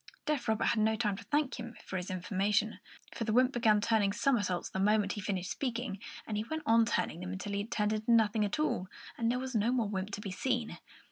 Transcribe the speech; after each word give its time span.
Deaf 0.25 0.47
Robert 0.47 0.65
had 0.69 0.79
no 0.79 0.95
time 0.95 1.15
to 1.15 1.23
thank 1.25 1.59
him 1.59 1.75
for 1.85 1.95
his 1.95 2.09
information, 2.09 2.79
for 3.13 3.23
the 3.23 3.31
wymp 3.31 3.51
began 3.51 3.79
turning 3.79 4.11
somersaults 4.11 4.67
the 4.71 4.79
moment 4.79 5.11
he 5.13 5.21
had 5.21 5.25
finished 5.27 5.51
speaking, 5.51 5.99
and 6.25 6.37
he 6.37 6.43
went 6.45 6.63
on 6.65 6.85
turning 6.87 7.19
them 7.19 7.31
until 7.33 7.53
he 7.53 7.63
turned 7.67 7.93
into 7.93 8.09
nothing 8.11 8.43
at 8.43 8.57
all, 8.57 8.87
and 9.15 9.29
there 9.29 9.37
was 9.37 9.53
no 9.53 9.71
more 9.71 9.87
wymp 9.87 10.09
to 10.09 10.19
be 10.19 10.31
seen. 10.31 10.79